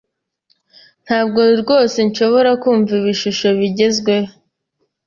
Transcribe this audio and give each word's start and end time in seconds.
Ntabwo 1.05 1.39
rwose 1.61 1.97
nshobora 2.09 2.51
kumva 2.61 2.91
ibishusho 2.99 3.47
bigezweho. 3.59 4.31